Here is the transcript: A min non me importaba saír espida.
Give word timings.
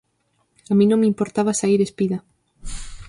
A 0.71 0.73
min 0.77 0.87
non 0.89 1.01
me 1.01 1.11
importaba 1.13 1.57
saír 1.61 1.79
espida. 1.83 2.17